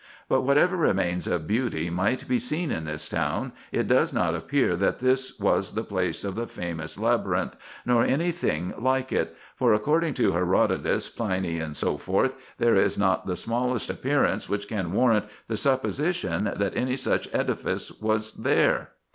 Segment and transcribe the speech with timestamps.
[0.27, 4.47] But whatever remains of beauty might be seen in this town, it does not ap
[4.47, 9.37] pear that this was the place of the famous Labyrinth, nor any thing like it;
[9.55, 11.97] for, according to Herodotus, Pliny, &c.
[12.57, 16.73] there is not the smallest appearance which can warrant the supposition 384 RESEARCHES AND OPERxVTIONS
[16.73, 18.93] that any such edifice was there.